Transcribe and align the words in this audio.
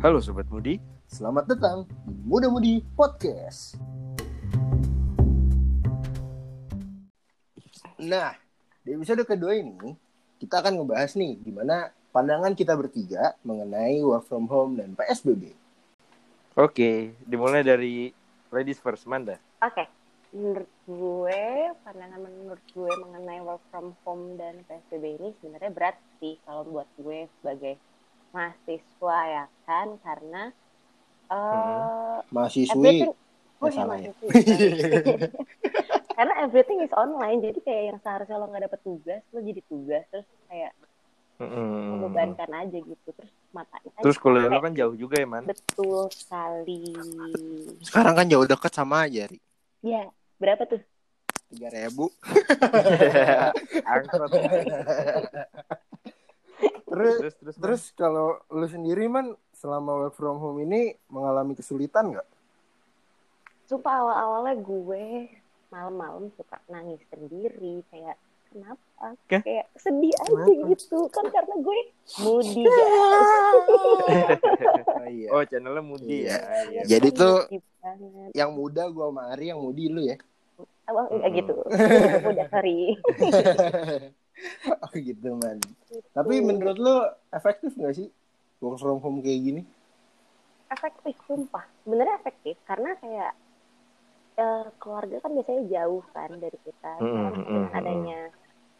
Halo 0.00 0.16
Sobat 0.16 0.48
Mudi. 0.48 0.80
Selamat 1.04 1.44
datang 1.44 1.84
di 2.08 2.16
Muda 2.24 2.48
Mudi 2.48 2.80
Podcast. 2.96 3.76
Nah, 8.00 8.32
di 8.80 8.96
episode 8.96 9.28
kedua 9.28 9.60
ini 9.60 9.92
kita 10.40 10.64
akan 10.64 10.80
ngebahas 10.80 11.20
nih 11.20 11.36
gimana 11.44 11.92
pandangan 12.16 12.56
kita 12.56 12.80
bertiga 12.80 13.36
mengenai 13.44 14.00
work 14.00 14.24
from 14.24 14.48
home 14.48 14.80
dan 14.80 14.96
PSBB. 14.96 15.52
Oke, 16.56 17.12
dimulai 17.28 17.60
dari 17.60 18.08
ladies 18.48 18.80
first, 18.80 19.04
Manda. 19.04 19.36
Oke, 19.60 19.84
menurut 20.32 20.72
gue, 20.88 21.42
pandangan 21.84 22.24
menurut 22.24 22.64
gue 22.72 22.92
mengenai 23.04 23.44
work 23.44 23.60
from 23.68 23.92
home 24.08 24.40
dan 24.40 24.64
PSBB 24.64 25.20
ini 25.20 25.28
sebenarnya 25.44 25.68
berat 25.68 26.00
sih 26.24 26.40
kalau 26.48 26.64
buat 26.64 26.88
gue 26.96 27.28
sebagai 27.36 27.76
mahasiswa 28.30 29.18
ya 29.26 29.44
kan, 29.66 29.88
karena 30.02 30.42
uh, 31.30 32.22
Mahasiswi. 32.30 32.78
everything, 32.78 33.10
Eh, 33.10 33.62
oh 33.62 33.68
ya 33.68 33.76
ya. 33.76 33.86
mahasiswi, 33.86 34.28
sorry. 34.32 34.70
karena 36.16 36.34
everything 36.44 36.78
is 36.84 36.92
online, 36.94 37.40
jadi 37.40 37.58
kayak 37.64 37.82
yang 37.94 37.98
seharusnya 38.04 38.36
lo 38.38 38.46
nggak 38.48 38.64
dapet 38.68 38.80
tugas, 38.84 39.22
lo 39.32 39.40
jadi 39.40 39.60
tugas, 39.66 40.04
terus 40.12 40.28
kayak 40.48 40.72
Mm-mm. 41.40 41.96
membebankan 41.96 42.50
aja 42.52 42.78
gitu, 42.78 43.08
terus 43.16 43.32
matanya 43.56 43.88
Terus 44.00 44.16
kuliah 44.20 44.48
lo 44.52 44.60
kan 44.60 44.72
jauh 44.76 44.92
juga 44.92 45.16
ya, 45.16 45.26
Man? 45.28 45.44
betul 45.48 46.12
sekali. 46.12 46.84
Sekarang 47.80 48.14
kan 48.16 48.26
jauh 48.28 48.44
deket 48.44 48.72
sama 48.76 49.08
aja, 49.08 49.24
Ri. 49.28 49.40
Ya, 49.80 50.12
berapa 50.36 50.68
tuh? 50.68 50.80
Tiga 51.50 51.66
ribu. 51.72 52.12
Angkot. 53.90 54.30
Terus, 57.00 57.16
Terus, 57.16 57.34
terus, 57.34 57.54
Man. 57.54 57.62
terus 57.62 57.82
kalau 57.94 58.26
lu 58.48 58.66
sendiri 58.66 59.04
man 59.06 59.26
selama 59.52 59.90
work 59.98 60.14
from 60.14 60.36
home 60.36 60.60
ini 60.60 60.80
mengalami 61.06 61.52
kesulitan 61.52 62.12
nggak? 62.12 62.28
Sumpah 63.64 63.94
awal-awalnya 63.96 64.58
gue 64.58 65.04
malam-malam 65.68 66.28
suka 66.34 66.58
nangis 66.66 66.98
sendiri 67.06 67.80
kayak 67.88 68.18
kenapa? 68.46 69.06
Kah? 69.24 69.40
Kayak 69.40 69.70
sedih 69.74 70.12
aja 70.12 70.34
Kenapa? 70.34 70.68
gitu 70.68 70.98
kan 71.08 71.24
karena 71.26 71.54
gue 71.56 71.78
moody. 72.20 72.62
Oh, 74.90 75.08
iya. 75.08 75.28
Oh, 75.30 75.42
channelnya 75.42 75.80
Mudi 75.80 76.28
ya. 76.28 76.36
Iya. 76.68 76.82
Jadi 76.86 77.08
tuh 77.10 77.40
moody 77.40 77.58
banget. 77.80 78.30
yang 78.36 78.50
muda 78.52 78.84
gua 78.90 79.08
sama 79.08 79.32
Ari 79.32 79.48
yang 79.48 79.58
mudi 79.58 79.88
lu 79.88 80.04
ya. 80.04 80.20
Oh, 80.86 81.06
enggak 81.08 81.30
Mm. 81.30 81.38
gitu. 81.40 81.54
Udah 82.30 82.46
sorry. 82.52 82.78
oh 84.84 84.92
gitu 84.94 85.28
man. 85.36 85.58
Tapi 86.12 86.34
menurut 86.40 86.76
lu 86.76 86.96
efektif 87.30 87.74
nggak 87.74 87.94
sih 87.94 88.08
work 88.60 88.78
from 88.78 89.00
home 89.00 89.20
kayak 89.20 89.40
gini? 89.40 89.62
efektif 90.70 91.18
sumpah. 91.26 91.66
Sebenarnya 91.82 92.14
efektif 92.22 92.54
karena 92.62 92.94
kayak 93.02 93.32
eh, 94.38 94.66
keluarga 94.78 95.16
kan 95.18 95.34
biasanya 95.34 95.62
jauh 95.66 96.04
kan 96.14 96.30
dari 96.38 96.58
kita. 96.62 96.92
Mm, 97.02 97.06
Sekarang 97.10 97.34
mm, 97.34 97.46
dengan 97.50 97.66
mm, 97.66 97.78
adanya 97.78 98.20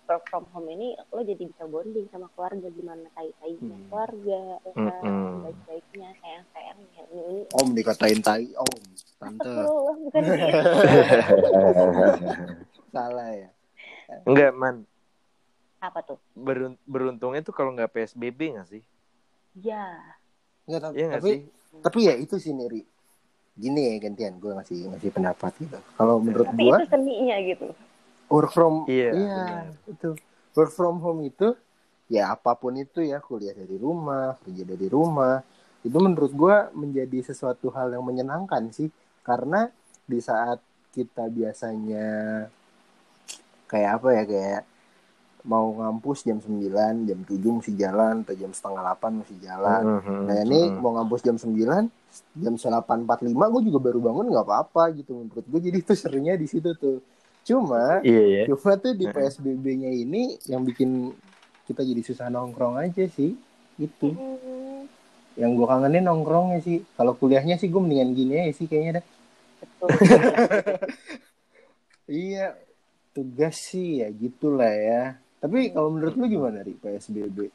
work 0.07 0.27
from 0.27 0.47
home 0.51 0.67
ini 0.67 0.95
lo 1.11 1.23
jadi 1.23 1.39
bisa 1.39 1.67
bonding 1.67 2.07
sama 2.11 2.27
keluarga 2.35 2.67
gimana 2.67 3.07
tai-tainya 3.15 3.79
Hmm. 3.79 3.87
keluarga, 3.87 4.41
ya 4.59 4.73
Mm, 4.75 4.87
kan? 4.87 5.03
mm. 5.07 5.35
baik-baiknya, 5.43 6.09
sayang-sayangnya. 6.19 7.03
Ini, 7.11 7.23
ini 7.23 7.43
Om 7.51 7.69
dikatain 7.75 8.21
tai, 8.21 8.47
om 8.55 8.75
tante. 9.19 9.47
Astagfirullah, 9.47 9.97
bukan 10.03 10.23
gitu. 10.27 10.47
Salah 12.95 13.31
ya. 13.31 13.51
Enggak, 14.27 14.51
Man. 14.55 14.90
Apa 15.81 16.01
tuh? 16.05 16.19
Berun- 16.37 16.81
beruntungnya 16.85 17.41
tuh 17.41 17.55
kalau 17.57 17.73
nggak 17.73 17.91
PSBB 17.93 18.57
nggak 18.57 18.69
sih? 18.69 18.83
Ya, 19.59 19.99
Nggak, 20.69 20.81
tapi, 20.87 20.97
nggak 21.03 21.15
tapi, 21.19 21.31
sih? 21.33 21.41
tapi 21.83 21.99
ya 22.07 22.15
itu 22.15 22.37
sih 22.39 22.53
Neri. 22.55 22.83
Gini 23.59 23.81
ya 23.91 23.93
gantian 23.99 24.39
gue 24.41 24.53
ngasih 24.57 24.79
ngasih 24.95 25.11
pendapat 25.11 25.53
gitu. 25.59 25.79
Kalau 25.99 26.17
menurut 26.23 26.47
tapi 26.49 26.63
gua 26.65 26.77
itu 26.79 26.87
seninya 26.89 27.37
gitu. 27.45 27.67
work 28.31 28.51
from 28.55 28.87
Iya, 28.87 29.11
iya 29.11 29.45
itu 29.91 30.15
work 30.55 30.73
from 30.73 31.03
home 31.03 31.27
itu 31.27 31.53
ya 32.07 32.31
apa 32.35 32.55
pun 32.55 32.79
itu 32.79 33.03
ya 33.03 33.19
kuliah 33.19 33.55
dari 33.55 33.75
rumah 33.75 34.39
kerja 34.43 34.63
dari 34.63 34.87
rumah 34.87 35.43
itu 35.83 35.97
menurut 35.99 36.33
gua 36.33 36.71
menjadi 36.73 37.33
sesuatu 37.33 37.75
hal 37.75 37.91
yang 37.97 38.07
menyenangkan 38.07 38.71
sih 38.71 38.89
karena 39.27 39.69
di 40.07 40.19
saat 40.23 40.63
kita 40.95 41.27
biasanya 41.31 42.47
kayak 43.71 43.91
apa 43.99 44.09
ya 44.15 44.23
kayak 44.27 44.63
mau 45.43 45.73
ngampus 45.73 46.23
jam 46.23 46.37
9, 46.37 47.09
jam 47.09 47.19
7 47.25 47.37
mesti 47.57 47.73
jalan 47.75 48.23
atau 48.23 48.35
jam 48.37 48.53
setengah 48.53 48.83
8 48.85 49.13
mesti 49.25 49.37
jalan 49.41 49.83
Mhm, 50.01 50.21
Nah 50.29 50.37
ini 50.45 50.61
mhm. 50.69 50.79
mau 50.79 50.93
ngampus 50.95 51.21
jam 51.25 51.37
9, 51.37 51.89
jam 52.37 52.55
8.45 52.55 53.25
gue 53.49 53.63
juga 53.67 53.79
baru 53.81 53.99
bangun 53.99 54.27
nggak 54.29 54.47
apa-apa 54.47 54.93
gitu 54.95 55.17
menurut 55.17 55.47
gue 55.47 55.61
jadi 55.65 55.79
itu 55.81 55.93
serunya 55.97 56.35
di 56.37 56.45
situ 56.45 56.77
tuh. 56.77 57.01
Cuma 57.41 58.05
Iya 58.05 58.23
ya. 58.27 58.43
cuma 58.53 58.77
tuh 58.77 58.93
di 58.93 59.09
Heeh. 59.09 59.17
PSBB-nya 59.17 59.91
ini 59.91 60.37
yang 60.45 60.61
bikin 60.61 61.15
kita 61.65 61.81
jadi 61.81 62.03
susah 62.05 62.29
nongkrong 62.29 62.77
aja 62.77 63.07
sih 63.09 63.33
itu. 63.79 64.09
Hmm, 64.13 64.85
Yang 65.39 65.51
gue 65.57 65.67
kangenin 65.67 66.05
nongkrongnya 66.05 66.61
sih. 66.61 66.85
Kalau 66.95 67.17
kuliahnya 67.17 67.57
sih 67.57 67.73
gue 67.73 67.81
mendingan 67.81 68.13
gini 68.13 68.35
aja 68.45 68.53
sih 68.53 68.67
kayaknya 68.69 69.01
dah. 69.01 69.05
betul. 69.61 69.89
Iya 72.11 72.59
tugas 73.15 73.55
sih 73.71 74.03
ya 74.03 74.11
gitulah 74.11 74.67
ya. 74.67 75.03
Tapi 75.41 75.73
kalau 75.73 75.89
menurut 75.89 76.15
lu 76.21 76.29
gimana 76.29 76.61
ri 76.61 76.77
PSBB? 76.77 77.49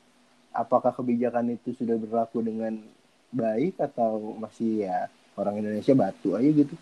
Apakah 0.55 0.89
kebijakan 0.89 1.53
itu 1.53 1.77
sudah 1.77 1.95
berlaku 2.01 2.41
dengan 2.41 2.73
baik 3.29 3.77
atau 3.77 4.33
masih 4.41 4.89
ya 4.89 5.05
orang 5.37 5.61
Indonesia 5.61 5.93
batu 5.93 6.33
aja 6.33 6.49
gitu? 6.49 6.73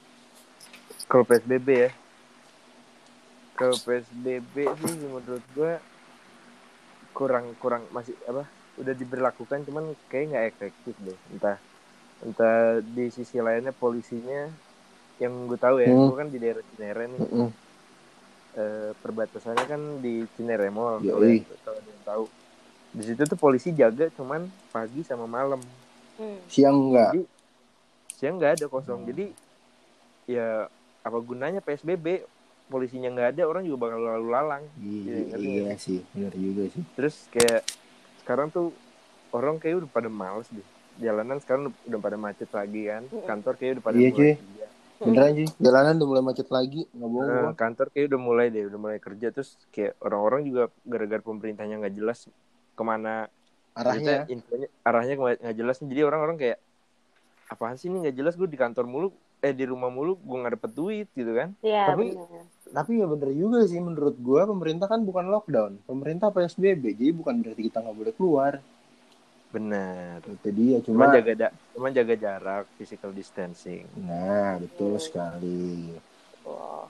Kalau 1.11 1.27
PSBB 1.27 1.67
ya. 1.67 1.91
Kalau 3.53 3.75
PSBB 3.77 4.55
sih 4.65 4.93
menurut 5.03 5.43
gua 5.53 5.77
kurang 7.13 7.53
kurang 7.59 7.83
masih 7.91 8.15
apa? 8.25 8.47
Udah 8.79 8.93
diberlakukan 8.97 9.67
cuman 9.67 9.93
kayak 10.09 10.25
nggak 10.33 10.45
efektif 10.55 10.95
deh. 11.03 11.17
Entah 11.35 11.57
entah 12.23 12.79
di 12.79 13.11
sisi 13.11 13.37
lainnya 13.43 13.75
polisinya 13.75 14.47
yang 15.21 15.45
gue 15.45 15.59
tahu 15.59 15.77
ya, 15.77 15.93
Hmm. 15.93 16.09
gue 16.09 16.17
kan 16.17 16.29
di 16.31 16.37
daerah 16.41 16.63
Cinere 16.73 17.05
nih. 17.05 17.21
Mm-mm. 17.21 17.49
Eh, 18.53 18.91
perbatasannya 18.95 19.65
kan 19.65 19.81
di 19.97 20.25
Cinere 20.33 20.69
Mall 20.69 21.01
kalau 21.01 21.25
yang- 21.25 21.45
kalau 21.61 21.77
ada 21.77 21.89
yang 21.89 22.03
tahu. 22.03 22.25
Di 22.93 23.03
situ 23.03 23.21
tuh 23.25 23.39
polisi 23.39 23.73
jaga 23.73 24.05
cuman 24.13 24.45
pagi 24.69 25.01
sama 25.01 25.25
malam. 25.25 25.57
Hmm. 26.15 26.37
Siang 26.45 26.77
enggak? 26.89 27.11
Jadi 27.11 27.23
siang 28.13 28.35
nggak 28.37 28.53
ada 28.61 28.65
kosong. 28.69 29.01
Jadi 29.03 29.25
ya 30.25 30.69
apa 31.01 31.17
gunanya 31.19 31.59
PSBB? 31.59 32.23
Polisinya 32.63 33.11
nggak 33.11 33.35
ada, 33.35 33.43
orang 33.43 33.67
juga 33.67 33.85
bakal 33.85 33.99
lalu 33.99 34.27
lalang. 34.31 34.63
Iya, 34.79 35.35
Iya, 35.35 35.35
iya 35.35 35.73
sih, 35.75 35.99
benar 36.15 36.31
juga 36.31 36.63
sih. 36.71 36.83
Terus 36.95 37.15
kayak 37.27 37.61
sekarang 38.23 38.47
tuh 38.49 38.71
orang 39.35 39.59
kayak 39.59 39.83
udah 39.83 39.89
pada 39.91 40.07
males 40.07 40.47
deh. 40.47 40.63
Jalanan 40.95 41.43
sekarang 41.43 41.75
udah 41.83 41.99
pada 41.99 42.15
macet 42.15 42.47
lagi 42.53 42.87
kan. 42.87 43.03
Mm-mm. 43.03 43.27
Kantor 43.27 43.53
kayak 43.59 43.71
udah 43.77 43.83
pada 43.83 43.97
Iya, 43.99 44.09
mulai. 44.15 44.33
Beneran 45.03 45.31
sih, 45.35 45.47
jalanan 45.59 45.93
udah 45.99 46.07
mulai 46.09 46.23
macet 46.23 46.47
lagi, 46.47 46.87
nggak 46.91 47.09
bohong 47.11 47.27
Nah, 47.27 47.41
gua. 47.43 47.51
kantor 47.55 47.87
kayak 47.91 48.05
udah 48.11 48.21
mulai 48.21 48.45
deh, 48.49 48.63
udah 48.67 48.79
mulai 48.79 48.97
kerja 49.03 49.27
terus 49.29 49.59
kayak 49.75 49.99
orang-orang 49.99 50.41
juga 50.47 50.61
gara-gara 50.87 51.21
pemerintahnya 51.21 51.75
nggak 51.83 51.95
jelas 51.95 52.19
ke 52.73 52.83
mana 52.83 53.27
Arahnya. 53.73 54.29
infonya 54.29 54.69
arahnya 54.85 55.13
nggak 55.17 55.57
jelas 55.57 55.81
jadi 55.81 56.05
orang-orang 56.05 56.37
kayak 56.37 56.57
apaan 57.49 57.73
sih 57.73 57.89
ini 57.89 58.05
nggak 58.05 58.17
jelas 58.17 58.33
gue 58.37 58.45
di 58.45 58.53
kantor 58.57 58.85
mulu 58.85 59.09
eh 59.41 59.49
di 59.49 59.65
rumah 59.65 59.89
mulu 59.89 60.13
gue 60.21 60.37
nggak 60.39 60.53
dapet 60.61 60.71
duit 60.77 61.07
gitu 61.17 61.33
kan 61.33 61.57
Iya, 61.65 61.89
Tapi-. 61.89 62.13
Tapi 62.73 62.91
ya 62.97 63.05
bener 63.05 63.29
juga 63.37 63.61
sih 63.69 63.77
menurut 63.77 64.17
gua 64.17 64.49
pemerintah 64.49 64.89
kan 64.89 65.05
bukan 65.05 65.29
lockdown, 65.29 65.77
pemerintah 65.85 66.33
PSBB, 66.33 66.97
jadi 66.97 67.13
bukan 67.13 67.45
berarti 67.45 67.69
kita 67.69 67.85
nggak 67.85 67.97
boleh 68.01 68.13
keluar. 68.17 68.53
Benar 69.53 70.17
Itu 70.25 70.49
dia, 70.49 70.77
cuman 70.81 71.05
cuma 71.05 71.15
jaga 71.15 71.33
da- 71.37 71.55
cuman 71.71 71.91
jaga 71.91 72.15
jarak 72.15 72.65
physical 72.73 73.11
distancing 73.11 73.85
Nah, 73.95 74.57
betul 74.57 74.97
Hmm. 74.97 75.03
sekali. 75.03 75.93
Betul. 75.93 76.81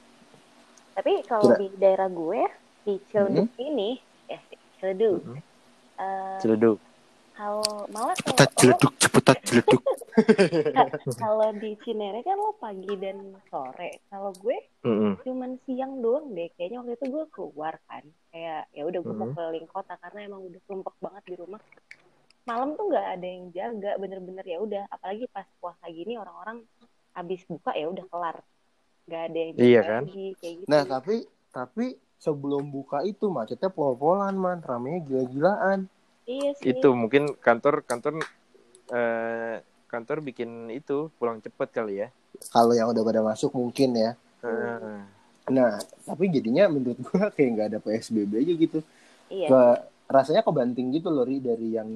Tapi 0.93 1.13
kalau 1.23 1.43
Kira- 1.45 1.59
di 1.59 1.67
daerah 1.75 2.07
gue 2.07 2.41
di 2.81 2.93
Ciledug 3.05 3.49
ini, 3.57 3.99
ya 4.25 4.39
Ciledug. 4.77 5.19
Mhm. 5.21 5.39
eh, 5.95 6.37
celeduk 6.39 6.79
kalau 7.33 7.65
malah 7.87 8.13
Cepetat 8.15 8.45
lo- 8.45 8.55
celeduk, 8.55 8.93
cepetat 8.95 9.37
celeduk. 9.43 9.81
kalau 11.15 11.49
di 11.53 11.73
Cinere 11.79 12.21
kan 12.21 12.35
lo 12.35 12.53
pagi 12.55 12.93
dan 12.95 13.17
sore. 13.43 14.05
Kalau 14.05 14.29
gue 14.35 14.53
Mm-mm. 14.83 15.17
cuman 15.19 15.57
siang 15.59 15.97
doang 15.99 16.29
deh. 16.31 16.49
Kayaknya 16.51 16.77
waktu 16.79 16.93
itu 16.93 17.05
gue 17.09 17.25
keluar 17.27 17.73
kan. 17.83 18.03
Kayak 18.29 18.69
ya 18.69 18.83
udah 18.83 18.99
gue 18.99 19.15
mau 19.15 19.27
Mhm. 19.27 19.33
keliling 19.33 19.65
kota 19.67 19.97
karena 19.97 20.19
emang 20.23 20.41
udah 20.43 20.61
sumpek 20.63 20.93
banget 20.99 21.23
di 21.25 21.35
rumah. 21.35 21.61
Malam 22.43 22.75
tuh 22.75 22.91
nggak 22.91 23.07
ada 23.19 23.27
yang 23.27 23.45
jaga, 23.55 23.91
bener-bener 23.95 24.43
ya 24.43 24.59
udah. 24.59 24.83
Apalagi 24.91 25.25
pas 25.31 25.47
puasa 25.63 25.85
gini 25.87 26.19
orang-orang 26.19 26.63
habis 27.15 27.41
buka 27.47 27.71
ya 27.71 27.87
udah 27.87 28.05
kelar. 28.11 28.37
Nggak 29.07 29.23
ada 29.31 29.37
yang 29.37 29.51
jaga 29.55 29.63
Iya 29.63 29.81
kan? 29.81 30.03
lagi, 30.03 30.27
kayak 30.39 30.55
gitu. 30.59 30.67
Nah, 30.67 30.81
tapi 30.83 31.15
tapi 31.53 31.85
sebelum 32.19 32.63
buka 32.67 33.03
itu 33.07 33.31
macetnya 33.31 33.71
pol-polan, 33.71 34.35
man, 34.35 34.59
ramenya 34.59 34.99
gila-gilaan. 35.07 35.87
Iya 36.23 36.55
sih. 36.55 36.71
itu 36.71 36.87
mungkin 36.95 37.35
kantor 37.35 37.83
kantor 37.83 38.23
eh, 38.95 39.59
kantor 39.91 40.23
bikin 40.23 40.71
itu 40.71 41.11
pulang 41.19 41.43
cepet 41.43 41.69
kali 41.71 41.99
ya. 41.99 42.07
Kalau 42.51 42.71
yang 42.71 42.91
udah 42.91 43.03
pada 43.03 43.21
masuk 43.23 43.51
mungkin 43.55 43.91
ya. 43.95 44.11
Heeh. 44.39 45.03
Nah, 45.51 45.75
tapi 46.07 46.31
jadinya 46.31 46.71
menurut 46.71 46.95
gua 47.03 47.27
kayak 47.31 47.49
nggak 47.55 47.67
ada 47.75 47.79
PSBB 47.83 48.31
aja 48.39 48.53
gitu. 48.55 48.79
Iya. 49.27 49.47
Ke 49.51 49.61
rasanya 50.07 50.43
kebanting 50.43 50.95
gitu 50.95 51.11
loh 51.11 51.27
Ri 51.27 51.43
dari 51.43 51.75
yang 51.75 51.89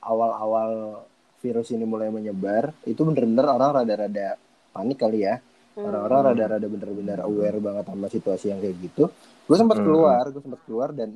awal-awal 0.00 1.02
virus 1.38 1.70
ini 1.70 1.82
mulai 1.82 2.08
menyebar, 2.08 2.74
itu 2.82 2.98
bener-bener 3.00 3.46
orang 3.46 3.82
rada-rada 3.82 4.34
panik 4.70 4.98
kali 4.98 5.22
ya. 5.22 5.38
Orang-orang 5.74 6.18
Hmm. 6.18 6.28
rada-rada 6.34 6.66
bener-bener 6.66 7.18
aware 7.22 7.58
banget 7.58 7.84
sama 7.86 8.06
situasi 8.06 8.50
yang 8.50 8.58
kayak 8.58 8.76
gitu. 8.82 9.04
Gue 9.46 9.56
sempat 9.56 9.78
Hmm. 9.78 9.86
keluar, 9.86 10.22
gue 10.26 10.42
sempat 10.42 10.60
keluar 10.66 10.90
dan 10.90 11.14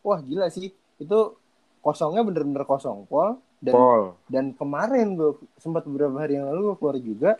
wah 0.00 0.22
gila 0.22 0.46
sih. 0.46 0.70
Itu 0.96 1.34
kosongnya 1.82 2.22
bener-bener 2.22 2.62
kosong 2.62 3.06
pol 3.06 3.38
dan 3.56 3.74
Pol. 3.74 4.02
dan 4.26 4.44
kemarin 4.52 5.14
gue 5.14 5.30
sempat 5.56 5.82
beberapa 5.82 6.14
hari 6.16 6.34
yang 6.34 6.46
lalu 6.46 6.70
gue 6.70 6.76
keluar 6.76 6.96
juga 6.98 7.30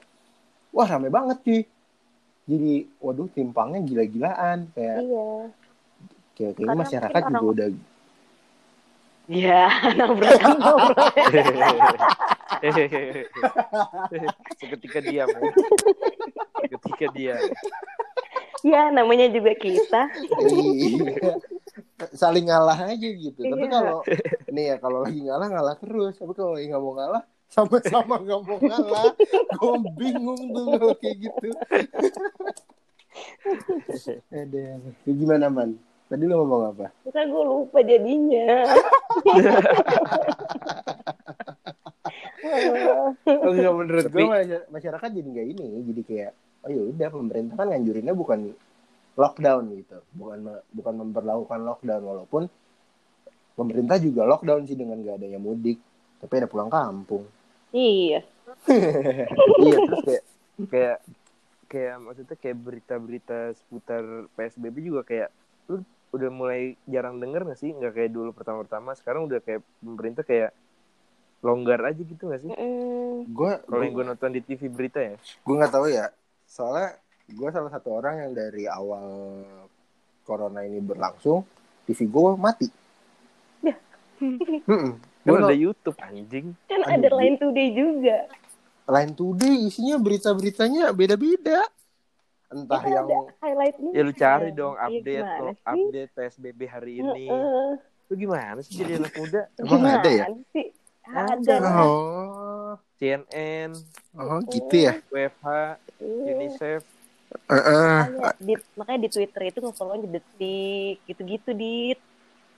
wah 0.71 0.87
rame 0.87 1.11
banget 1.11 1.43
cuy 1.43 1.61
jadi 2.47 2.73
waduh 2.97 3.27
timpangnya 3.29 3.83
gila-gilaan 3.83 4.71
kayak 4.71 5.03
Iya. 5.03 5.29
kayak 6.33 6.53
Karena 6.56 6.79
masyarakat 6.79 7.21
juga 7.27 7.47
udah 7.53 7.69
Iya, 9.26 9.67
nabrak 9.99 10.38
nabrak. 10.38 11.11
Seketika 14.58 14.99
diam. 15.02 15.26
ya. 15.26 15.40
Seketika 16.62 17.06
diam. 17.11 17.43
Ya, 18.62 18.90
namanya 18.90 19.26
juga 19.31 19.52
kita. 19.55 20.02
Iya. 20.46 21.38
saling 22.12 22.49
ngalah 22.49 22.88
aja 22.88 23.08
gitu 23.08 23.37
tapi 23.40 23.69
Iya. 23.69 23.73
kalau 23.73 23.96
nih 24.49 24.64
ya 24.69 24.76
kalau 24.81 24.99
lagi 25.05 25.20
ngalah 25.25 25.49
ngalah 25.49 25.76
terus 25.76 26.17
tapi 26.17 26.32
kalau 26.32 26.56
lagi 26.56 26.69
nggak 26.69 26.81
mau 26.81 26.93
ngalah 26.96 27.23
sama-sama 27.49 28.17
nggak 28.20 28.40
mau 28.44 28.58
ngalah 28.61 29.12
gue 29.56 29.75
bingung 29.96 30.40
tuh 30.52 30.64
kalau 30.76 30.96
kayak 30.96 31.17
gitu 31.20 31.49
ada 34.44 34.64
gimana 35.05 35.46
man 35.49 35.70
tadi 36.06 36.25
lo 36.26 36.35
ngomong 36.43 36.62
apa 36.75 36.87
Kita 37.03 37.20
gue 37.26 37.43
lupa 37.44 37.79
jadinya. 37.82 38.47
Oh, 42.47 43.50
enggak 43.55 43.75
menurut 43.75 44.05
Tapi- 44.06 44.23
gue 44.23 44.58
masyarakat 44.70 45.08
jadi 45.11 45.29
nggak 45.29 45.47
ini 45.56 45.67
jadi 45.91 46.03
kayak 46.06 46.32
oh 46.67 46.70
ya 46.70 46.82
udah 46.94 47.08
pemerintah 47.11 47.55
kan 47.58 47.67
nganjurinnya 47.70 48.14
bukan 48.14 48.38
lockdown 49.17 49.64
gitu 49.75 49.99
bukan 50.14 50.38
bukan 50.75 50.94
memperlakukan 51.00 51.61
lockdown 51.62 52.03
walaupun 52.05 52.43
pemerintah 53.56 53.97
juga 53.99 54.29
lockdown 54.29 54.69
sih 54.69 54.76
dengan 54.76 55.00
nggak 55.00 55.17
adanya 55.23 55.41
mudik 55.41 55.81
tapi 56.20 56.32
ada 56.38 56.49
pulang 56.50 56.69
kampung 56.69 57.25
iya. 57.73 58.20
iya 59.64 59.76
terus 59.88 60.02
kayak 60.05 60.25
kayak 60.70 60.99
kayak 61.67 61.94
maksudnya 61.99 62.37
kayak 62.38 62.59
berita-berita 62.62 63.38
seputar 63.59 64.02
PSBB 64.38 64.76
juga 64.87 65.02
kayak 65.02 65.29
lu 65.67 65.82
udah 66.14 66.31
mulai 66.31 66.79
jarang 66.87 67.19
denger 67.19 67.47
gak 67.49 67.58
sih? 67.58 67.70
Nggak 67.75 67.93
kayak 67.97 68.11
dulu 68.14 68.31
pertama-tama 68.37 68.94
sekarang 68.94 69.26
udah 69.26 69.41
kayak 69.43 69.62
pemerintah 69.82 70.23
kayak 70.23 70.50
longgar 71.44 71.81
aja 71.82 72.03
gitu 72.03 72.31
gak 72.31 72.41
sih? 72.43 72.50
Mm, 72.50 73.31
gue 73.31 73.53
kalau 73.67 73.82
yang 73.82 73.94
gue 73.94 74.06
nonton 74.06 74.31
di 74.35 74.41
TV 74.43 74.70
berita 74.70 74.99
ya? 75.03 75.17
Gue 75.43 75.55
nggak 75.58 75.73
tahu 75.73 75.87
ya. 75.91 76.11
Soalnya 76.47 76.99
gue 77.26 77.49
salah 77.50 77.70
satu 77.70 77.88
orang 77.99 78.23
yang 78.23 78.32
dari 78.32 78.64
awal 78.70 79.43
corona 80.23 80.62
ini 80.62 80.79
berlangsung 80.82 81.43
TV 81.87 82.06
gue 82.06 82.31
mati. 82.38 82.69
Ya. 83.67 83.76
Kan 85.26 85.43
Gua 85.43 85.50
ada 85.50 85.59
YouTube 85.59 85.99
anjing. 85.99 86.55
Kan 86.70 86.87
ada. 86.87 87.11
Line 87.19 87.35
Today 87.35 87.69
juga. 87.75 88.31
Line 88.87 89.12
Today 89.12 89.55
isinya 89.67 89.99
berita-beritanya 89.99 90.94
beda-beda 90.94 91.67
entah 92.46 92.78
Itu 92.78 92.90
yang 92.90 93.06
highlightnya. 93.38 93.90
ya 93.90 94.00
lu 94.00 94.12
cari 94.12 94.48
Iya, 94.48 94.54
dong 94.54 94.75
update 94.76 95.26
gimana 95.26 95.43
lo 95.43 95.50
sih? 95.50 95.62
update 95.66 96.10
PSBB 96.14 96.60
hari 96.64 96.93
ini 96.96 97.26
Heeh. 97.26 97.70
lu 98.06 98.14
gimana 98.14 98.58
sih 98.60 98.72
jadi 98.76 98.93
anak 98.98 99.12
muda 99.14 99.40
Emang 99.60 99.82
ada 99.82 100.08
ya? 100.08 100.25
Gimana 100.26 100.44
sih? 100.52 100.66
Ada. 101.06 101.54
Oh 101.87 102.70
CNN 102.96 103.70
oh 104.14 104.38
gitu 104.46 104.75
ya 104.76 104.94
WFH 105.08 105.46
Iya. 105.96 106.32
UNICEF 106.32 106.82
Heeh. 107.46 107.98
Makanya 108.06 108.31
di, 108.38 108.54
makanya 108.75 109.00
di 109.02 109.10
Twitter 109.10 109.42
itu 109.44 109.58
di 109.58 110.08
detik 110.08 110.96
gitu-gitu 111.04 111.50
dit. 111.52 111.99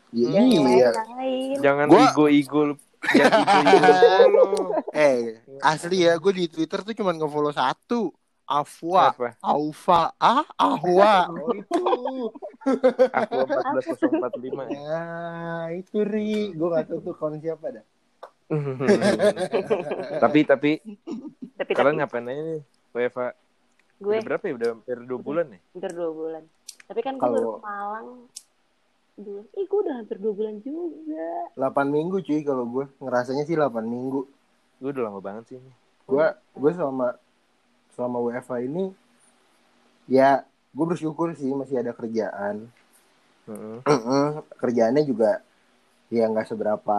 Ya, 0.08 0.28
Jangan 0.40 0.48
iya 0.48 0.88
lain-lain. 0.92 1.56
jangan 1.60 1.86
Gua- 1.88 2.04
ego-ego 2.08 2.60
jangan 2.98 3.40
ego-ego 3.44 4.24
lu 4.32 4.44
eh 4.96 5.40
asli 5.60 6.04
ya 6.04 6.16
gue 6.16 6.32
di 6.34 6.44
Twitter 6.48 6.80
tuh 6.80 6.92
cuma 6.92 7.12
nge-follow 7.12 7.52
satu 7.52 8.10
Afwa 8.48 9.12
apa 9.12 9.28
Aufa 9.44 10.16
ah 10.16 10.48
Ahwa 10.56 11.28
oh 11.36 11.52
itu 11.52 11.84
aku 13.12 13.36
14045 13.44 14.72
Nah, 14.88 15.68
itu 15.76 16.00
Ri. 16.00 16.56
Gue 16.56 16.68
gak 16.72 16.88
tahu 16.88 16.98
tuh 17.04 17.14
kawan 17.14 17.36
siapa 17.44 17.76
dah. 17.76 17.84
tapi 20.24 20.48
tapi 20.48 20.80
Tapi 21.60 21.72
kalian 21.76 22.00
tapi 22.00 22.00
ngapain 22.00 22.24
aja 22.32 22.42
nih 22.48 22.60
WFH 22.96 23.20
gue 23.98 24.14
udah 24.14 24.24
berapa 24.24 24.44
ya 24.46 24.54
udah 24.56 24.68
hampir 24.78 24.96
dua 25.04 25.20
bulan 25.20 25.46
ya 25.52 25.60
hampir 25.76 25.92
dua 25.92 26.10
bulan. 26.16 26.42
Tapi 26.88 27.00
kan 27.04 27.14
gue 27.20 27.28
baru 27.28 27.60
Malang 27.60 28.08
dua. 29.20 29.40
Ih 29.52 29.66
gue 29.68 29.80
udah 29.84 29.94
hampir 30.00 30.16
dua 30.16 30.32
bulan 30.32 30.54
juga. 30.64 31.28
8 31.60 31.68
minggu 31.92 32.16
cuy 32.24 32.40
kalau 32.40 32.64
gue. 32.64 32.84
Ngerasanya 33.02 33.44
sih 33.44 33.58
8 33.58 33.68
minggu. 33.84 34.24
gue 34.78 34.90
udah 34.94 35.10
lama 35.10 35.18
banget 35.18 35.44
sih 35.50 35.56
ini 35.58 35.72
Gue 36.06 36.22
gue 36.32 36.70
selama 36.70 37.18
selama 37.98 38.22
WFH 38.22 38.62
ini 38.62 38.94
ya 40.06 40.46
gue 40.46 40.86
bersyukur 40.86 41.34
sih 41.34 41.50
masih 41.50 41.82
ada 41.82 41.90
kerjaan. 41.90 42.70
Heeh. 43.50 44.28
Kerjaannya 44.54 45.02
juga 45.02 45.42
ya 46.06 46.30
nggak 46.30 46.46
seberapa 46.54 46.98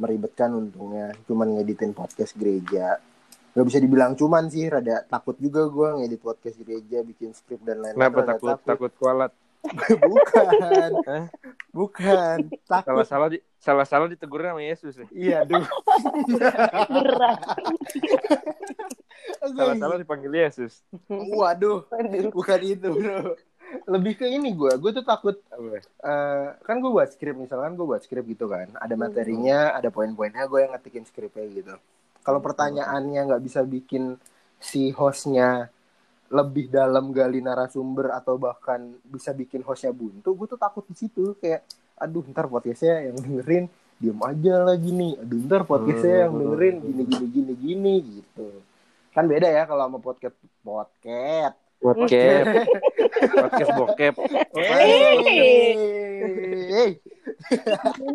meribetkan 0.00 0.56
untungnya. 0.56 1.12
Cuman 1.28 1.60
ngeditin 1.60 1.92
podcast 1.92 2.32
gereja. 2.32 2.96
Gak 3.52 3.66
bisa 3.68 3.84
dibilang 3.84 4.16
cuman 4.16 4.48
sih, 4.48 4.64
rada 4.64 5.04
takut 5.04 5.36
juga 5.36 5.68
gue 5.68 6.00
ngedit 6.00 6.24
podcast 6.24 6.56
gereja, 6.56 7.04
bikin 7.04 7.36
skrip 7.36 7.60
dan 7.60 7.84
lain-lain. 7.84 8.00
kenapa 8.00 8.18
rada 8.24 8.30
takut 8.32 8.56
takut 8.64 8.92
kualat 8.96 9.32
Bukan. 10.08 10.90
Hah? 11.12 11.24
Bukan. 11.70 12.38
Takut. 12.66 12.88
salah 12.88 13.06
salah 13.06 13.28
di 13.28 13.38
salah 13.60 13.86
salah 13.86 14.08
ditegur 14.10 14.42
sama 14.42 14.64
Yesus 14.64 14.96
ya 14.96 15.06
Iya, 15.12 15.36
aduh. 15.46 15.64
Berat. 16.96 17.40
Salah 19.50 19.74
salah 19.76 19.96
dipanggil 19.98 20.30
Yesus. 20.30 20.86
Waduh, 21.38 21.84
Aduh. 21.90 22.30
bukan 22.30 22.60
itu, 22.62 22.88
bro. 22.94 23.34
Lebih 23.88 24.20
ke 24.20 24.26
ini 24.28 24.52
gue, 24.52 24.68
gue 24.76 24.90
tuh 24.92 25.04
takut 25.04 25.40
eh, 26.04 26.46
kan 26.60 26.76
gue 26.76 26.92
buat 26.92 27.08
skrip 27.08 27.32
misalkan 27.40 27.72
gue 27.72 27.86
buat 27.88 28.04
skrip 28.04 28.28
gitu 28.28 28.44
kan, 28.44 28.68
ada 28.76 28.94
materinya, 29.00 29.72
ada 29.72 29.88
poin-poinnya, 29.88 30.44
gue 30.44 30.60
yang 30.60 30.76
ngetikin 30.76 31.08
skripnya 31.08 31.44
gitu. 31.48 31.74
Kalau 32.20 32.38
pertanyaannya 32.44 33.32
nggak 33.32 33.42
bisa 33.42 33.64
bikin 33.64 34.20
si 34.60 34.92
hostnya 34.92 35.72
lebih 36.32 36.68
dalam 36.72 37.12
gali 37.12 37.44
narasumber 37.44 38.12
atau 38.12 38.36
bahkan 38.40 38.92
bisa 39.04 39.32
bikin 39.32 39.64
hostnya 39.64 39.92
buntu, 39.92 40.32
gue 40.32 40.46
tuh 40.52 40.60
takut 40.60 40.84
di 40.88 40.96
situ. 40.96 41.32
Kayak, 41.40 41.64
aduh 41.96 42.24
ntar 42.28 42.52
podcastnya 42.52 43.08
yang 43.08 43.16
dengerin 43.20 43.64
diem 44.00 44.20
aja 44.20 44.54
lagi 44.68 44.90
nih, 44.92 45.12
aduh 45.16 45.38
ntar 45.48 45.62
podcastnya 45.64 46.28
yang 46.28 46.34
dengerin 46.36 46.76
gini 46.84 47.02
gini 47.08 47.26
gini 47.28 47.52
gini 47.56 47.94
gitu. 48.20 48.48
Kan 49.12 49.28
beda 49.28 49.44
ya 49.44 49.68
kalau 49.68 49.84
sama 49.84 50.00
podcast 50.00 50.32
podcast. 50.64 51.56
Podcast. 51.82 52.46
Podcast 53.36 53.70
bokep. 53.76 54.14
Hey. 54.56 55.76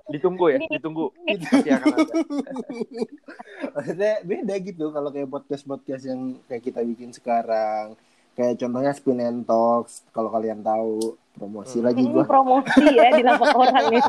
ditunggu 0.10 0.56
ya 0.56 0.58
ditunggu. 0.72 1.12
Pasti 1.14 1.70
akan 1.70 1.94
ada. 2.02 2.14
Maksudnya 3.78 4.14
beda 4.26 4.56
gitu 4.64 4.90
kalau 4.90 5.14
kayak 5.14 5.30
podcast-podcast 5.30 6.04
yang 6.10 6.42
kayak 6.50 6.66
kita 6.66 6.82
bikin 6.82 7.14
sekarang. 7.14 7.94
Kayak 8.38 8.56
contohnya 8.60 8.92
Spin 8.94 9.18
and 9.20 9.42
Talks, 9.44 10.06
kalau 10.08 10.30
kalian 10.30 10.62
tahu 10.62 11.02
promosi 11.34 11.78
Hmm. 11.78 11.86
lagi 11.86 12.02
Ini 12.04 12.14
gua. 12.14 12.24
promosi 12.24 12.82
ya 12.88 13.10
di 13.12 13.24
lapak 13.24 13.50
orang 13.52 13.86
nih. 13.90 14.02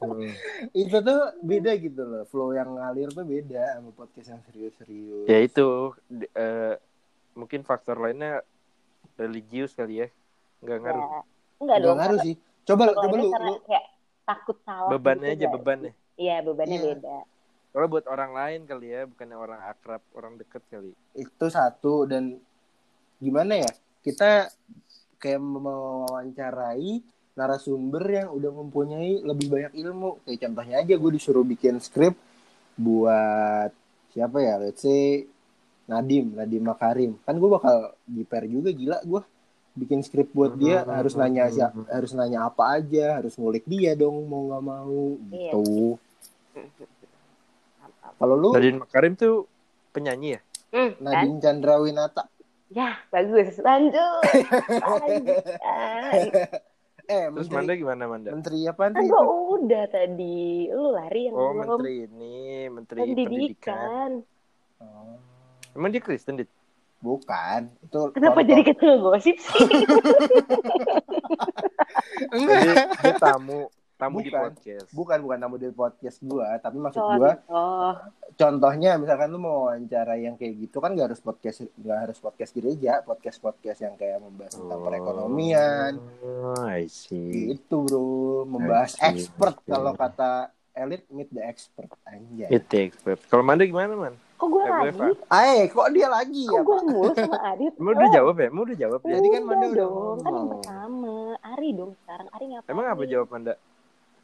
Hmm. 0.00 0.30
Itu 0.72 0.96
tuh 0.98 1.20
beda 1.38 1.72
gitu 1.76 2.00
loh. 2.00 2.24
Flow 2.24 2.50
yang 2.50 2.72
ngalir 2.72 3.08
tuh 3.08 3.22
beda 3.22 3.76
sama 3.76 3.92
podcast 3.92 4.28
yang 4.30 4.42
serius-serius. 4.42 5.24
ya 5.26 5.38
itu 5.38 5.68
di- 6.06 6.30
eh, 6.30 6.80
mungkin 7.30 7.60
faktor 7.60 7.96
lainnya 7.98 8.40
religius 9.14 9.70
kali 9.70 10.00
ya 10.00 10.08
nggak 10.58 10.78
ngaruh 10.78 10.98
Ya. 10.98 11.08
Enggak 11.10 11.24
Nggak 11.60 11.78
dong. 11.82 11.96
ngaruh 11.98 12.18
sih. 12.22 12.34
Coba 12.62 12.82
coba 12.90 13.14
ini 13.14 13.22
lu, 13.22 13.36
lu 13.38 13.54
kayak 13.62 13.84
takut 14.22 14.56
salah. 14.62 14.88
bebannya 14.88 15.30
gitu, 15.30 15.36
aja 15.36 15.46
bebannya 15.50 15.92
Iya, 16.16 16.36
bebannya 16.40 16.72
Iya. 16.74 16.86
beda. 16.90 17.16
kalau 17.70 17.86
buat 17.86 18.06
orang 18.06 18.32
lain 18.32 18.60
kali 18.64 18.86
ya 18.88 19.02
bukannya 19.04 19.36
orang 19.36 19.60
akrab 19.62 20.02
orang 20.10 20.34
deket 20.34 20.58
kali 20.66 20.90
itu 21.14 21.46
satu 21.46 22.02
dan 22.02 22.40
gimana 23.20 23.60
ya? 23.60 23.70
Kita 24.00 24.48
kayak 25.16 25.38
mewawancarai 25.38 27.04
narasumber 27.32 28.04
yang 28.04 28.28
udah 28.32 28.50
mempunyai 28.50 29.20
lebih 29.20 29.46
banyak 29.48 29.72
ilmu. 29.78 30.24
Kayak 30.24 30.48
contohnya 30.48 30.76
aja 30.80 30.94
gue 30.96 31.10
disuruh 31.12 31.44
bikin 31.44 31.78
skrip 31.78 32.16
buat 32.74 33.70
siapa 34.10 34.40
ya 34.40 34.56
let's 34.56 34.80
say 34.80 35.28
Nadim 35.84 36.32
Nadim 36.32 36.64
Makarim 36.64 37.12
kan 37.22 37.36
gue 37.36 37.46
bakal 37.46 37.92
jiper 38.08 38.48
juga 38.48 38.72
gila 38.72 38.98
gue 39.04 39.20
bikin 39.76 40.00
skrip 40.00 40.32
buat 40.32 40.56
dia 40.56 40.80
Hmm, 40.82 40.90
harus 40.98 41.12
hmm, 41.12 41.20
nanya 41.20 41.44
hmm, 41.44 41.54
siap- 41.54 41.76
hmm. 41.76 41.86
harus 41.92 42.10
nanya 42.16 42.38
apa 42.48 42.80
aja 42.80 43.20
harus 43.20 43.36
ngulik 43.36 43.68
dia 43.68 43.92
dong 43.92 44.24
mau 44.24 44.48
nggak 44.48 44.64
mau 44.64 45.02
Iya. 45.30 45.52
gitu 45.52 45.98
kalau 48.18 48.34
lu 48.34 48.50
Nadine 48.50 48.80
Makarim 48.80 49.12
tuh 49.14 49.44
penyanyi 49.92 50.38
ya 50.38 50.40
Hmm, 50.70 50.90
kan? 50.96 51.04
Nadine 51.04 51.36
Chandrawinata 51.38 52.22
Ya, 52.70 53.02
bagus. 53.10 53.58
Lanjut. 53.58 54.22
Lanjut. 54.78 55.44
eh 57.10 57.26
terus 57.26 57.50
menteri 57.50 57.58
Manda 57.58 57.74
gimana 57.74 58.02
Manda 58.06 58.30
menteri 58.30 58.70
apa 58.70 58.94
Kan 58.94 59.02
gue 59.02 59.10
itu 59.10 59.18
udah 59.58 59.84
tadi. 59.90 60.70
Lu 60.70 60.94
lari 60.94 61.20
yang 61.26 61.34
oh 61.34 61.50
belum. 61.50 61.58
menteri 61.66 61.94
ini 62.06 62.70
menteri 62.70 62.98
pendidikan 63.02 63.26
Pendidikan. 63.26 64.10
Oh, 64.78 65.18
emang 65.74 65.90
dia 65.90 65.98
Kristen 65.98 66.38
dit 66.38 66.46
bukan 67.00 67.72
itu 67.82 68.00
Kenapa 68.14 68.44
jadi 68.46 68.62
ketemu 68.62 68.94
gosip 69.02 69.36
sih? 69.40 69.66
enggak 72.36 72.58
dia, 72.60 72.84
dia 73.02 73.14
tamu 73.18 73.66
tamu 74.00 74.16
di 74.18 74.26
Bukan. 74.26 74.42
podcast 74.46 74.86
bukan 74.90 75.18
bukan 75.20 75.38
tamu 75.38 75.56
di 75.56 75.68
podcast 75.70 76.18
gua 76.22 76.48
tapi 76.56 76.76
maksud 76.76 77.02
gua 77.14 77.32
Oh, 77.46 77.92
contohnya 78.32 78.96
misalkan 78.96 79.28
lu 79.28 79.38
mau 79.38 79.66
wawancara 79.66 80.16
yang 80.16 80.34
kayak 80.34 80.56
gitu 80.58 80.76
kan 80.76 80.92
gak 80.92 81.06
harus 81.06 81.20
podcast 81.20 81.60
nggak 81.74 81.98
harus 82.00 82.16
podcast 82.16 82.50
gereja 82.50 82.92
podcast 83.00 83.36
podcast 83.38 83.78
yang 83.78 83.94
kayak 83.94 84.18
membahas 84.18 84.54
tentang 84.54 84.80
perekonomian 84.80 85.92
oh, 86.24 86.56
I 86.62 86.86
see 86.86 87.52
gitu 87.52 87.84
bro 87.84 88.08
membahas 88.44 88.94
see. 88.94 89.04
expert 89.06 89.60
kalau 89.62 89.92
kata 89.92 90.48
elit 90.72 91.04
meet 91.08 91.28
the 91.28 91.42
expert 91.42 91.90
anjay 92.04 92.48
It 92.48 92.64
expert 92.70 93.20
kalau 93.26 93.42
Manda 93.42 93.62
gimana 93.62 93.92
man 93.92 94.14
kok 94.34 94.48
gue 94.48 94.62
Eh, 94.62 94.72
lagi? 94.88 95.12
eh 95.28 95.62
kok 95.68 95.88
dia 95.90 96.08
lagi 96.08 96.42
Kok 96.42 96.54
ya 96.54 96.60
gue 96.62 96.72
Pak? 96.72 96.84
mulu 96.86 97.12
sama 97.12 97.38
Adit? 97.44 97.72
Emang 97.82 97.92
udah 97.92 98.08
jawab 98.10 98.34
ya? 98.34 98.46
Emang 98.46 98.64
udah 98.64 98.78
jawab 98.78 99.00
ya? 99.02 99.12
Jadi 99.12 99.28
kan 99.28 99.42
Manda 99.44 99.66
Udah 99.66 99.76
dong. 99.76 100.16
Kan 100.16 100.32
yang 100.32 100.48
pertama. 100.48 101.14
Ari 101.44 101.68
dong 101.74 101.92
sekarang. 101.94 102.26
Ari 102.30 102.44
ngapain? 102.48 102.70
Emang 102.70 102.86
apa 102.88 103.02
jawab 103.04 103.28
Manda? 103.28 103.52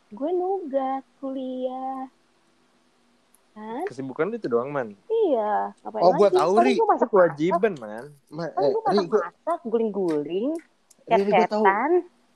Gue 0.09 0.31
nugas 0.31 1.03
kuliah. 1.19 2.07
Kan? 3.53 3.83
Kesibukan 3.89 4.31
itu 4.31 4.47
doang 4.47 4.69
man. 4.69 4.93
Iya. 5.09 5.73
Ngapain 5.81 6.01
Oh, 6.01 6.11
gua 6.13 6.29
lagi? 6.29 6.37
tahu, 6.37 6.53
Kan 6.53 6.63
Ri. 6.63 6.73
gue 6.75 6.87
masak 6.87 7.09
Kewajiban 7.09 7.73
man. 7.77 8.05
Ma- 8.29 8.49
Kan 8.49 8.63
eh, 8.63 8.71
gue 8.71 8.81
Ri, 8.85 8.99
gua, 9.03 9.21
masak-masak, 9.25 9.59
guling-guling. 9.65 10.51
Ri, 11.07 11.23
gua 11.25 11.49
tahu 11.49 11.65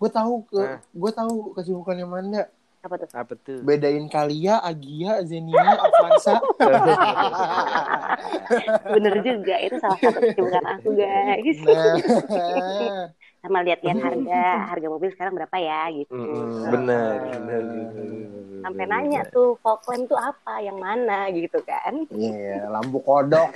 gua 0.01 0.11
tahu 0.11 0.33
ke 0.47 0.59
Nah. 0.59 0.79
gua 0.91 1.11
tahu 1.13 1.33
kesibukannya 1.53 2.05
Manda 2.05 2.43
Apa 2.81 2.97
tuh? 2.97 3.09
Apa 3.13 3.33
tuh? 3.37 3.61
bedain 3.61 4.09
Kalia, 4.09 4.57
Agia, 4.59 5.21
Zenia, 5.21 5.77
Avanza. 5.77 6.41
Bener 8.91 9.15
juga. 9.21 9.55
Itu 9.61 9.77
salah 9.77 9.99
satu 10.01 10.19
kesibukan 10.25 10.65
aku 10.67 10.89
guys. 10.97 11.59
Nah, 11.61 11.95
Sama 13.41 13.65
lihat-lihat 13.65 13.99
harga. 14.05 14.45
Harga 14.77 14.89
mobil 14.93 15.11
sekarang 15.17 15.35
berapa 15.37 15.57
ya 15.57 15.89
gitu. 15.97 16.13
Mm-mm, 16.13 16.69
benar. 16.69 17.17
benar. 17.41 17.63
Sampai 18.61 18.85
nanya 18.85 19.25
tuh, 19.33 19.57
lamp 19.65 20.05
tuh 20.05 20.21
apa? 20.21 20.61
Yang 20.61 20.79
mana 20.79 21.19
gitu 21.33 21.59
kan. 21.65 22.05
iya, 22.13 22.69
lampu 22.69 23.01
kodok. 23.01 23.49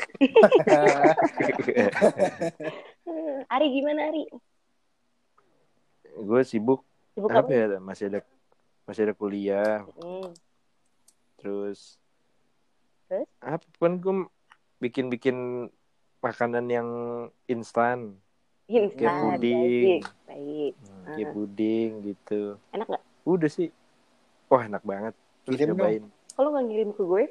Ari 3.53 3.67
gimana 3.69 4.09
Ari? 4.09 4.25
gue 6.15 6.41
sibuk 6.47 6.87
Sibuk 7.15 7.31
apa 7.31 7.47
apa? 7.47 7.51
ya? 7.51 7.67
Masih 7.83 8.05
ada 8.11 8.21
masih 8.87 9.03
ada 9.11 9.15
kuliah. 9.15 9.83
Hmm. 9.99 10.31
Terus 11.43 11.99
Terus? 13.11 13.29
apa 13.43 13.67
kan 13.77 13.99
gue 14.01 14.15
bikin-bikin 14.81 15.69
makanan 16.25 16.67
yang 16.71 16.89
instan. 17.51 18.17
Kayak 18.65 18.83
Instan, 18.87 19.21
puding. 19.31 19.61
baik. 19.61 20.03
Baik. 20.25 20.73
Hmm, 20.75 21.05
Kayak 21.11 21.29
puding 21.31 21.91
gitu. 22.03 22.41
Enak 22.71 22.87
nggak? 22.89 23.03
Udah 23.23 23.51
sih. 23.51 23.69
Wah 24.47 24.63
enak 24.63 24.83
banget. 24.83 25.15
Terus 25.45 25.57
Kirim 25.59 25.75
cobain. 25.75 26.05
Kalau 26.33 26.49
nggak 26.51 26.65
ngirim 26.67 26.91
ke 26.91 27.03
gue? 27.03 27.25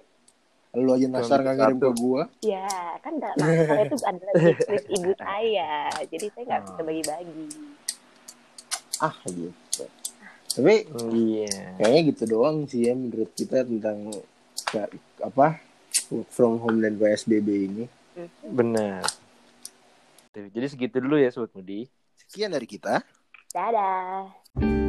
Lu 0.74 0.90
aja 0.90 1.06
nasar 1.08 1.38
nggak 1.40 1.56
ngirim 1.56 1.80
ke 1.80 1.90
gua. 1.96 2.22
Ya, 2.42 2.66
kan 3.00 3.14
nggak 3.14 3.34
masalah 3.36 3.84
itu 3.84 3.98
adalah 4.00 4.34
bisnis 4.36 4.86
ibu 4.90 5.12
saya. 5.16 5.70
Jadi 6.04 6.26
saya 6.30 6.44
nggak 6.44 6.60
Oh. 6.60 6.66
bisa 6.68 6.82
bagi-bagi. 6.82 7.46
Ah, 8.98 9.16
gitu. 9.28 9.84
Tapi 10.54 10.76
Iya. 11.10 11.78
kayaknya 11.78 12.02
gitu 12.10 12.24
doang 12.28 12.66
sih 12.66 12.86
ya 12.86 12.94
menurut 12.94 13.30
kita 13.34 13.62
tentang 13.64 14.10
apa 15.20 15.62
work 16.10 16.30
from 16.30 16.58
home 16.58 16.78
dan 16.80 16.94
PSBB 16.96 17.48
ini. 17.68 17.86
Benar. 18.44 19.02
Tuh, 20.34 20.50
Jadi 20.50 20.66
segitu 20.66 20.98
dulu 20.98 21.22
ya 21.22 21.30
Sobat 21.30 21.54
Mudi. 21.54 21.86
Sekian 22.18 22.50
dari 22.50 22.66
kita. 22.66 23.06
Dadah. 23.54 24.83